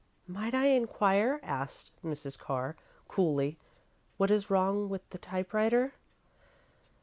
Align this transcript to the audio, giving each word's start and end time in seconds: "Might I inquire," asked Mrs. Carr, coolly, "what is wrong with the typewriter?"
"Might 0.25 0.55
I 0.55 0.65
inquire," 0.69 1.39
asked 1.43 1.91
Mrs. 2.03 2.35
Carr, 2.39 2.75
coolly, 3.07 3.59
"what 4.17 4.31
is 4.31 4.49
wrong 4.49 4.89
with 4.89 5.07
the 5.11 5.19
typewriter?" 5.19 5.93